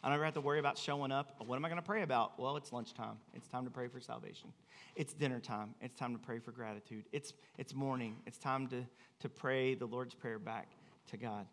[0.03, 1.35] I don't ever have to worry about showing up.
[1.47, 2.38] What am I going to pray about?
[2.38, 3.17] Well, it's lunchtime.
[3.33, 4.53] It's time to pray for salvation.
[4.97, 5.75] It's dinner time.
[5.81, 7.05] It's time to pray for gratitude.
[7.11, 8.17] It's, it's morning.
[8.27, 8.85] It's time to,
[9.21, 10.69] to pray the Lord's Prayer back
[11.11, 11.47] to God.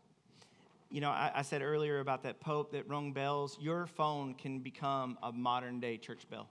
[0.90, 3.58] You know, I, I said earlier about that Pope that rung bells.
[3.60, 6.50] Your phone can become a modern day church bell.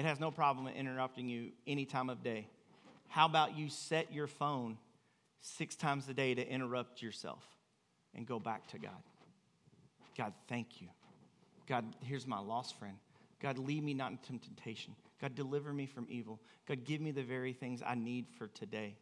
[0.00, 2.48] It has no problem interrupting you any time of day.
[3.08, 4.78] How about you set your phone
[5.42, 7.44] six times a day to interrupt yourself
[8.14, 9.02] and go back to God?
[10.16, 10.88] God, thank you.
[11.68, 12.96] God, here's my lost friend.
[13.42, 14.96] God, lead me not into temptation.
[15.20, 16.40] God, deliver me from evil.
[16.66, 18.96] God, give me the very things I need for today.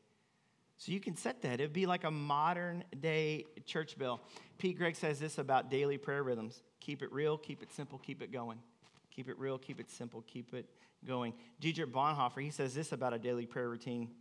[0.78, 1.60] So you can set that.
[1.60, 4.20] It'd be like a modern day church bell.
[4.58, 8.20] Pete Greig says this about daily prayer rhythms keep it real, keep it simple, keep
[8.20, 8.58] it going.
[9.18, 10.70] Keep it real, keep it simple, keep it
[11.04, 11.34] going.
[11.58, 14.12] Dietrich Bonhoeffer, he says this about a daily prayer routine.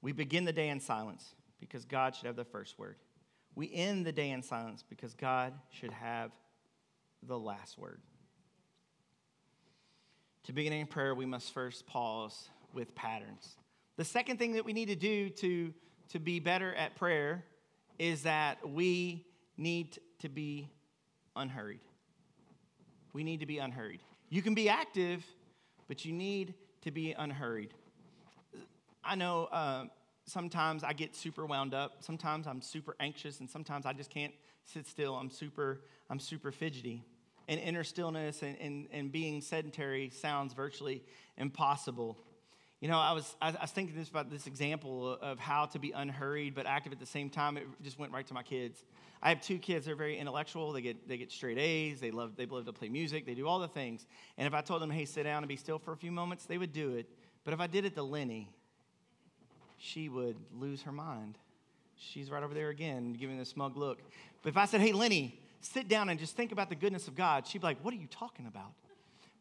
[0.00, 2.96] We begin the day in silence because God should have the first word.
[3.54, 6.30] We end the day in silence because God should have
[7.22, 8.00] the last word.
[10.44, 13.54] To begin in prayer, we must first pause with patterns.
[13.98, 15.74] The second thing that we need to do to,
[16.08, 17.44] to be better at prayer
[17.98, 19.26] is that we
[19.58, 20.70] need to be
[21.36, 21.80] unhurried.
[23.14, 24.00] We need to be unhurried.
[24.28, 25.24] You can be active,
[25.88, 27.72] but you need to be unhurried.
[29.02, 29.84] I know uh,
[30.26, 31.98] sometimes I get super wound up.
[32.00, 35.14] Sometimes I'm super anxious, and sometimes I just can't sit still.
[35.14, 37.02] I'm super, I'm super fidgety
[37.48, 41.02] and inner stillness and, and, and being sedentary sounds virtually
[41.36, 42.16] impossible.
[42.84, 45.92] You know, I was, I was thinking this about this example of how to be
[45.92, 47.56] unhurried but active at the same time.
[47.56, 48.84] It just went right to my kids.
[49.22, 49.86] I have two kids.
[49.86, 50.70] They're very intellectual.
[50.70, 51.98] They get, they get straight A's.
[51.98, 53.24] They love, they love to play music.
[53.24, 54.06] They do all the things.
[54.36, 56.44] And if I told them, hey, sit down and be still for a few moments,
[56.44, 57.08] they would do it.
[57.42, 58.50] But if I did it to Lenny,
[59.78, 61.38] she would lose her mind.
[61.96, 64.02] She's right over there again, giving a smug look.
[64.42, 67.14] But if I said, hey, Lenny, sit down and just think about the goodness of
[67.14, 68.74] God, she'd be like, What are you talking about?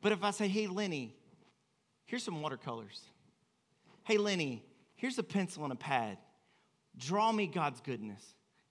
[0.01, 1.13] But if I say, Hey, Lenny,
[2.05, 3.01] here's some watercolors.
[4.05, 4.63] Hey, Lenny,
[4.95, 6.17] here's a pencil and a pad.
[6.97, 8.21] Draw me God's goodness.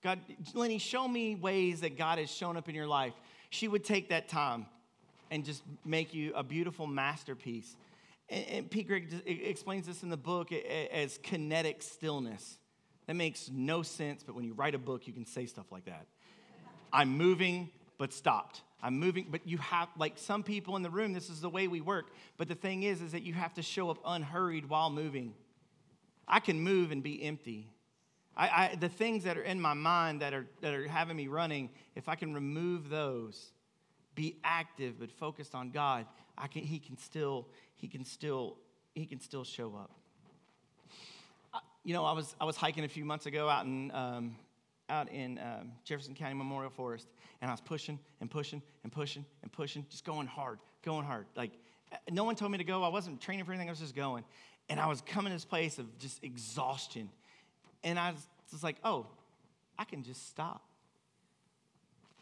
[0.03, 0.19] God,
[0.53, 3.13] Lenny, show me ways that God has shown up in your life.
[3.49, 4.67] She would take that time
[5.31, 7.75] and just make you a beautiful masterpiece.
[8.29, 12.59] And, and Pete Greig explains this in the book as kinetic stillness.
[13.07, 15.85] That makes no sense, but when you write a book, you can say stuff like
[15.85, 16.05] that.
[16.91, 17.69] I'm moving,
[18.03, 18.63] but stopped.
[18.81, 21.69] I'm moving, but you have, like some people in the room, this is the way
[21.69, 22.07] we work.
[22.35, 25.33] But the thing is, is that you have to show up unhurried while moving.
[26.27, 27.71] I can move and be empty.
[28.35, 31.29] I, I, the things that are in my mind that are, that are having me
[31.29, 33.53] running, if I can remove those,
[34.15, 36.05] be active but focused on God,
[36.37, 38.57] I can, he can still, he can still,
[38.95, 39.91] he can still show up.
[41.85, 44.35] you know, I was, I was hiking a few months ago out in um,
[44.89, 47.07] out in um, Jefferson County Memorial Forest,
[47.43, 51.25] and I was pushing and pushing and pushing and pushing, just going hard, going hard.
[51.35, 51.51] Like,
[52.09, 52.83] no one told me to go.
[52.83, 54.23] I wasn't training for anything, I was just going.
[54.69, 57.09] And I was coming to this place of just exhaustion.
[57.83, 59.07] And I was just like, oh,
[59.77, 60.63] I can just stop.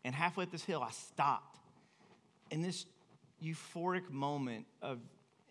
[0.04, 1.60] And halfway up this hill, I stopped.
[2.50, 2.88] In this
[3.44, 4.98] euphoric moment of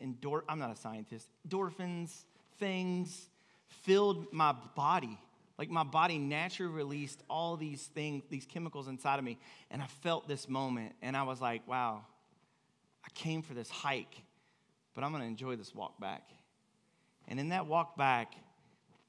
[0.01, 2.25] endor- I'm not a scientist, endorphins,
[2.59, 3.29] things
[3.69, 5.17] filled my body
[5.61, 9.39] like my body naturally released all these things, these chemicals inside of me.
[9.71, 12.01] And I felt this moment and I was like, wow,
[13.05, 14.23] I came for this hike,
[14.95, 16.23] but I'm going to enjoy this walk back.
[17.29, 18.33] And in that walk back,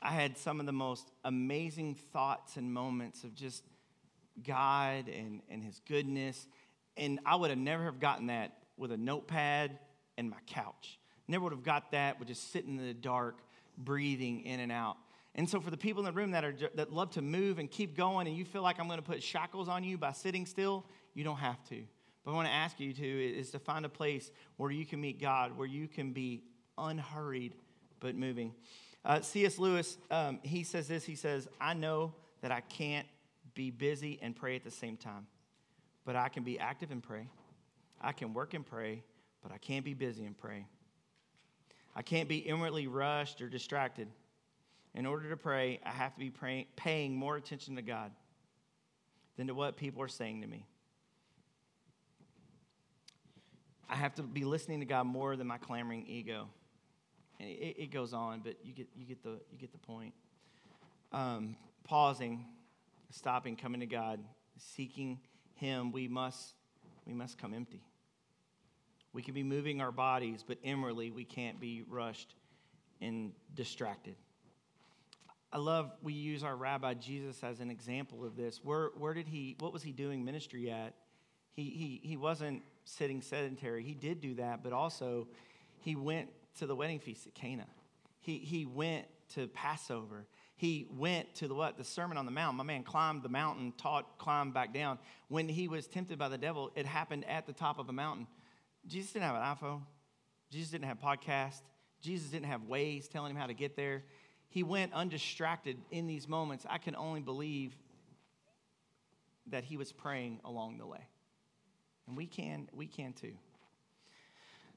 [0.01, 3.63] I had some of the most amazing thoughts and moments of just
[4.45, 6.47] God and, and His goodness.
[6.97, 9.79] And I would have never have gotten that with a notepad
[10.17, 10.99] and my couch.
[11.29, 13.37] Never would have got that with just sitting in the dark,
[13.77, 14.97] breathing in and out.
[15.35, 17.71] And so, for the people in the room that, are, that love to move and
[17.71, 20.45] keep going, and you feel like I'm going to put shackles on you by sitting
[20.45, 21.83] still, you don't have to.
[22.23, 24.99] But I want to ask you to is to find a place where you can
[24.99, 26.43] meet God, where you can be
[26.77, 27.55] unhurried
[27.99, 28.53] but moving.
[29.05, 29.57] Uh, C.S.
[29.57, 31.05] Lewis, um, he says this.
[31.05, 33.07] He says, "I know that I can't
[33.53, 35.27] be busy and pray at the same time,
[36.03, 37.27] but I can be active and pray.
[38.01, 39.03] I can work and pray,
[39.41, 40.67] but I can't be busy and pray.
[41.95, 44.09] I can't be inwardly rushed or distracted."
[44.93, 46.31] In order to pray, I have to be
[46.75, 48.11] paying more attention to God
[49.37, 50.65] than to what people are saying to me.
[53.89, 56.47] I have to be listening to God more than my clamoring ego.
[57.39, 60.13] And it, it goes on, but you get, you, get the, you get the point.
[61.11, 62.45] Um, pausing,
[63.09, 64.19] stopping, coming to God,
[64.57, 65.19] seeking
[65.55, 66.53] Him, we must,
[67.05, 67.81] we must come empty.
[69.13, 72.35] We can be moving our bodies, but inwardly we can't be rushed
[73.01, 74.15] and distracted.
[75.53, 78.61] I love we use our rabbi Jesus as an example of this.
[78.63, 80.93] Where, where did he, what was he doing ministry at?
[81.53, 83.83] He, he, he wasn't sitting sedentary.
[83.83, 85.27] He did do that, but also
[85.79, 86.29] he went
[86.59, 87.67] to the wedding feast at Cana.
[88.19, 90.25] He, he went to Passover.
[90.55, 91.77] He went to the what?
[91.77, 92.55] The Sermon on the Mount.
[92.55, 94.99] My man climbed the mountain, taught, climbed back down.
[95.27, 98.27] When he was tempted by the devil, it happened at the top of a mountain.
[98.87, 99.81] Jesus didn't have an iPhone.
[100.49, 101.61] Jesus didn't have podcast.
[102.01, 104.03] Jesus didn't have ways telling him how to get there.
[104.51, 106.65] He went undistracted in these moments.
[106.69, 107.73] I can only believe
[109.47, 111.07] that he was praying along the way.
[112.05, 113.31] And we can, we can too.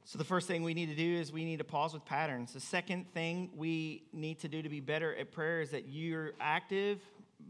[0.04, 2.52] So, the first thing we need to do is we need to pause with patterns.
[2.52, 6.34] The second thing we need to do to be better at prayer is that you're
[6.40, 7.00] active,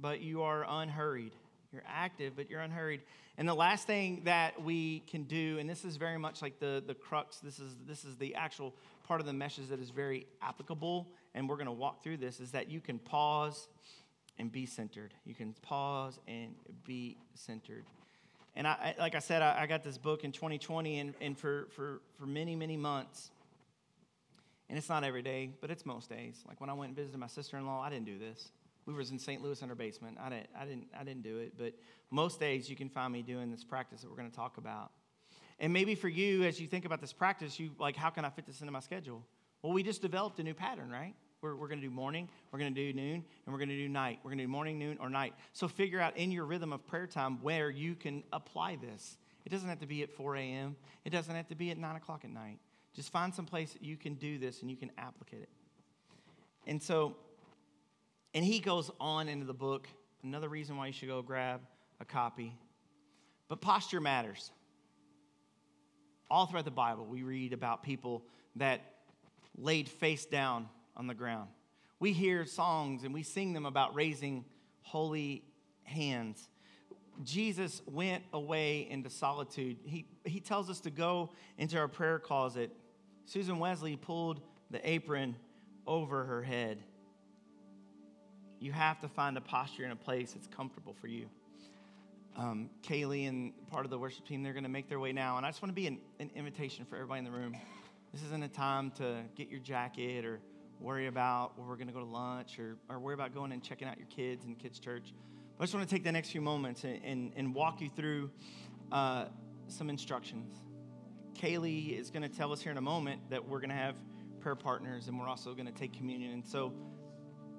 [0.01, 1.33] but you are unhurried.
[1.73, 3.03] You're active, but you're unhurried.
[3.37, 6.83] And the last thing that we can do, and this is very much like the,
[6.87, 8.73] the crux, this is, this is the actual
[9.03, 12.41] part of the message that is very applicable, and we're going to walk through this,
[12.41, 13.69] is that you can pause
[14.39, 15.15] and be centered.
[15.25, 16.55] You can pause and
[16.85, 17.85] be centered.
[18.57, 21.67] And I, like I said, I, I got this book in 2020, and, and for,
[21.75, 23.31] for, for many, many months,
[24.69, 26.43] and it's not every day, but it's most days.
[26.47, 28.51] Like when I went and visited my sister-in-law, I didn't do this.
[28.87, 29.43] We was in St.
[29.43, 30.19] Louis in her basement.
[30.21, 31.55] I didn't, I didn't, I didn't do it.
[31.57, 31.73] But
[32.11, 34.91] most days you can find me doing this practice that we're going to talk about.
[35.59, 38.31] And maybe for you, as you think about this practice, you like, how can I
[38.31, 39.23] fit this into my schedule?
[39.65, 41.15] Well, we just developed a new pattern, right?
[41.41, 43.77] We're, we're going to do morning, we're going to do noon, and we're going to
[43.79, 44.19] do night.
[44.23, 45.33] We're going to do morning, noon, or night.
[45.55, 49.17] So figure out in your rhythm of prayer time where you can apply this.
[49.47, 51.97] It doesn't have to be at 4 a.m., it doesn't have to be at 9
[51.97, 52.59] o'clock at night.
[52.93, 55.49] Just find some place that you can do this and you can applicate it.
[56.67, 57.17] And so,
[58.35, 59.89] and he goes on into the book.
[60.23, 61.63] Another reason why you should go grab
[62.01, 62.55] a copy.
[63.49, 64.51] But posture matters.
[66.31, 68.94] All throughout the Bible, we read about people that
[69.57, 71.49] laid face down on the ground.
[72.01, 74.45] We hear songs and we sing them about raising
[74.83, 75.45] holy
[75.85, 76.49] hands.
[77.23, 79.79] Jesus went away into solitude.
[79.85, 82.71] He, he tells us to go into our prayer closet.
[83.25, 84.41] Susan Wesley pulled
[84.71, 85.37] the apron
[85.87, 86.83] over her head.
[88.59, 91.27] You have to find a posture in a place that's comfortable for you.
[92.37, 95.37] Um, Kaylee and part of the worship team, they're going to make their way now.
[95.37, 97.57] And I just want to be an, an invitation for everybody in the room.
[98.15, 100.39] This isn't a time to get your jacket or
[100.79, 103.61] worry about where we're going to go to lunch or, or worry about going and
[103.61, 105.13] checking out your kids in kids' church.
[105.59, 107.91] But I just want to take the next few moments and, and, and walk you
[107.91, 108.31] through
[108.93, 109.25] uh,
[109.67, 110.55] some instructions.
[111.37, 113.97] Kaylee is going to tell us here in a moment that we're going to have
[114.39, 116.35] prayer partners and we're also going to take communion.
[116.35, 116.73] And so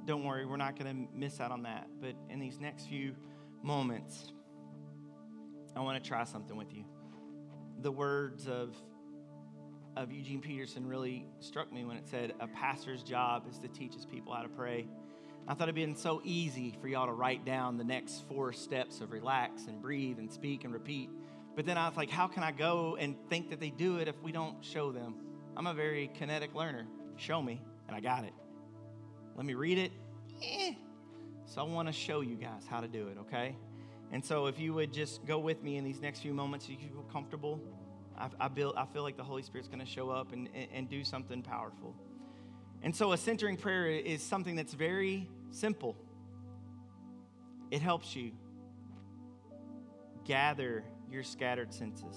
[0.06, 1.89] don't worry, we're not going to miss out on that.
[1.99, 3.14] But in these next few
[3.62, 4.32] moments,
[5.76, 6.86] I want to try something with you.
[7.82, 8.74] The words of
[9.96, 13.93] of Eugene Peterson really struck me when it said, A pastor's job is to teach
[13.93, 14.88] his people how to pray.
[15.48, 19.00] I thought it'd been so easy for y'all to write down the next four steps
[19.00, 21.10] of relax and breathe and speak and repeat.
[21.56, 24.08] But then I was like, how can I go and think that they do it
[24.08, 25.16] if we don't show them?
[25.56, 26.86] I'm a very kinetic learner.
[27.16, 28.34] Show me, and I got it.
[29.36, 29.91] Let me read it.
[30.43, 30.74] Eh.
[31.46, 33.56] So I want to show you guys how to do it, okay?
[34.12, 36.78] And so if you would just go with me in these next few moments, you
[36.78, 37.62] feel comfortable.
[38.18, 40.68] I, I, build, I feel like the Holy Spirit's going to show up and, and,
[40.74, 41.95] and do something powerful.
[42.82, 45.95] And so, a centering prayer is something that's very simple.
[47.72, 48.32] It helps you
[50.24, 52.16] gather your scattered senses,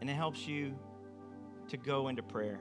[0.00, 0.76] and it helps you
[1.68, 2.60] to go into prayer.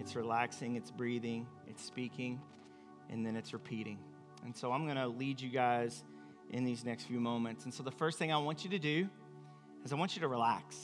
[0.00, 2.40] It's relaxing, it's breathing, it's speaking,
[3.08, 3.98] and then it's repeating.
[4.44, 6.02] And so, I'm going to lead you guys
[6.50, 7.64] in these next few moments.
[7.64, 9.08] And so, the first thing I want you to do
[9.84, 10.76] is I want you to relax.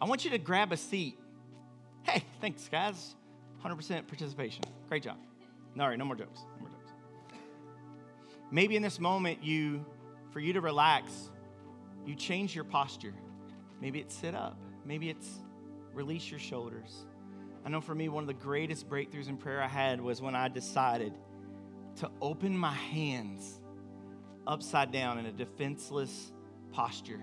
[0.00, 1.18] I want you to grab a seat.
[2.02, 3.14] Hey, thanks, guys.
[3.64, 4.64] 100% participation.
[4.88, 5.18] Great job.
[5.78, 6.40] All right, no more jokes.
[6.56, 6.92] No more jokes.
[8.50, 9.84] Maybe in this moment, you,
[10.30, 11.30] for you to relax,
[12.06, 13.14] you change your posture.
[13.80, 14.56] Maybe it's sit up.
[14.84, 15.28] Maybe it's
[15.92, 17.06] release your shoulders.
[17.64, 20.36] I know for me, one of the greatest breakthroughs in prayer I had was when
[20.36, 21.12] I decided
[21.96, 23.60] to open my hands
[24.46, 26.30] upside down in a defenseless
[26.76, 27.22] posture.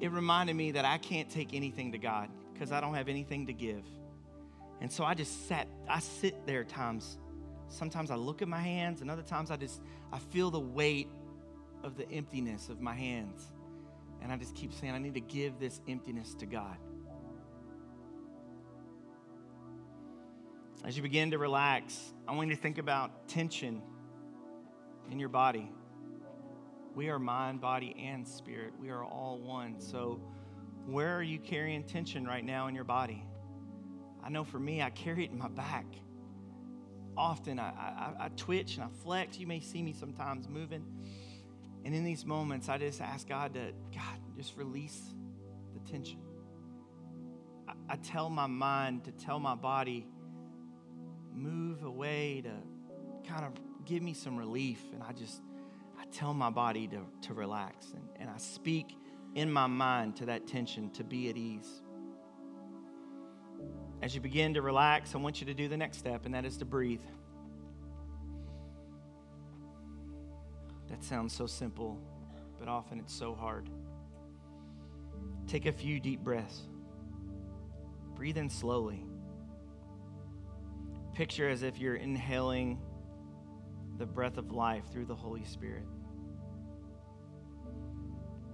[0.00, 3.46] It reminded me that I can't take anything to God because I don't have anything
[3.48, 3.84] to give.
[4.80, 7.18] And so I just sat, I sit there times.
[7.68, 11.08] Sometimes I look at my hands, and other times I just I feel the weight
[11.84, 13.52] of the emptiness of my hands.
[14.22, 16.78] And I just keep saying, I need to give this emptiness to God.
[20.84, 23.82] As you begin to relax, I want you to think about tension
[25.10, 25.70] in your body.
[26.94, 28.72] We are mind, body, and spirit.
[28.78, 29.80] We are all one.
[29.80, 30.20] So,
[30.86, 33.24] where are you carrying tension right now in your body?
[34.22, 35.86] I know for me, I carry it in my back.
[37.16, 39.38] Often I, I, I twitch and I flex.
[39.38, 40.84] You may see me sometimes moving.
[41.84, 45.00] And in these moments, I just ask God to, God, just release
[45.74, 46.18] the tension.
[47.68, 50.06] I, I tell my mind to tell my body,
[51.32, 53.52] move away to kind of
[53.84, 54.82] give me some relief.
[54.92, 55.40] And I just,
[56.12, 57.92] tell my body to, to relax.
[57.92, 58.96] And, and I speak
[59.34, 61.82] in my mind to that tension to be at ease.
[64.02, 66.44] As you begin to relax, I want you to do the next step, and that
[66.44, 67.02] is to breathe.
[70.88, 71.98] That sounds so simple,
[72.58, 73.68] but often it's so hard.
[75.46, 76.62] Take a few deep breaths.
[78.16, 79.04] Breathe in slowly.
[81.14, 82.78] Picture as if you're inhaling
[83.98, 85.84] the breath of life through the Holy Spirit.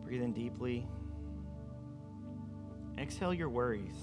[0.06, 0.86] Breathe in deeply.
[2.96, 3.96] Exhale your worries.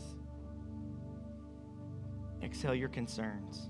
[2.44, 3.70] Exhale your concerns.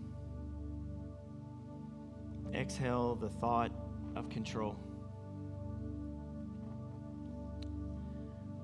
[2.56, 3.72] Exhale the thought
[4.16, 4.76] of control.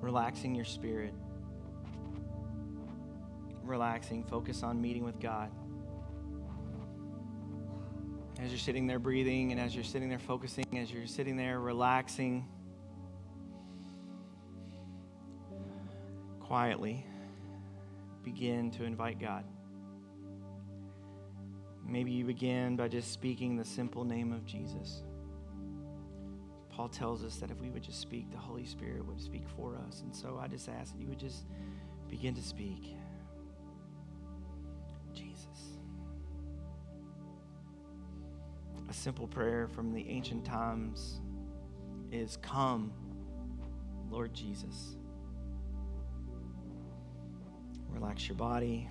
[0.02, 1.14] Relaxing your spirit.
[3.62, 5.52] Relaxing, focus on meeting with God.
[8.42, 11.60] As you're sitting there breathing, and as you're sitting there focusing, as you're sitting there
[11.60, 12.48] relaxing,
[16.50, 17.06] quietly
[18.24, 19.44] begin to invite God.
[21.86, 25.04] Maybe you begin by just speaking the simple name of Jesus.
[26.72, 29.78] Paul tells us that if we would just speak, the Holy Spirit would speak for
[29.88, 30.02] us.
[30.02, 31.46] And so I just ask that you would just
[32.10, 32.96] begin to speak.
[35.14, 35.78] Jesus.
[38.90, 41.22] A simple prayer from the ancient times
[42.12, 42.92] is Come,
[44.10, 44.96] Lord Jesus.
[48.00, 48.88] Relax your body.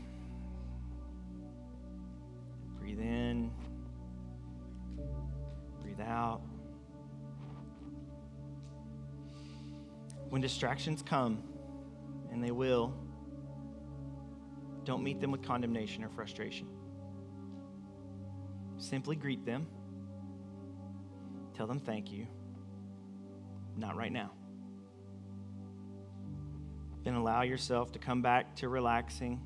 [2.78, 3.50] Breathe in.
[5.80, 6.42] Breathe out.
[10.28, 11.42] When distractions come,
[12.30, 12.92] and they will,
[14.84, 16.68] don't meet them with condemnation or frustration.
[18.76, 19.66] Simply greet them.
[21.54, 22.26] Tell them thank you.
[23.74, 24.32] Not right now.
[27.09, 29.40] Then allow yourself to come back to relaxing,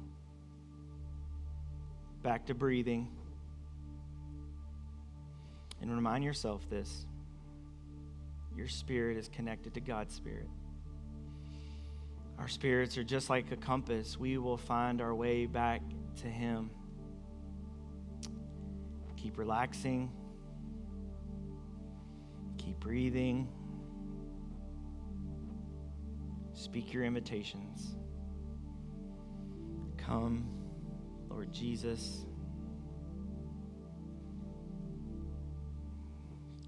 [2.20, 3.06] back to breathing.
[5.80, 7.06] And remind yourself this
[8.56, 10.48] your spirit is connected to God's spirit.
[12.36, 14.18] Our spirits are just like a compass.
[14.18, 15.82] We will find our way back
[16.22, 16.68] to Him.
[19.16, 20.10] Keep relaxing.
[22.58, 23.46] Keep breathing.
[26.62, 27.96] Speak your invitations.
[29.98, 30.48] Come,
[31.28, 32.24] Lord Jesus.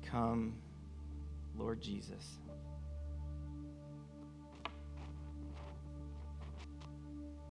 [0.04, 0.56] Come,
[1.56, 2.40] Lord Jesus.